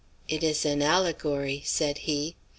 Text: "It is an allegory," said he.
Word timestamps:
"It 0.27 0.41
is 0.43 0.65
an 0.65 0.81
allegory," 0.81 1.61
said 1.63 1.99
he. 1.99 2.35